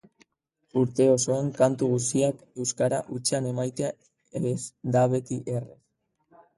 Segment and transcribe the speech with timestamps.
[0.83, 3.95] Urte osoan kantu guziak euskara hutsean emaitea
[4.53, 4.59] ez
[4.99, 5.83] da beti errex.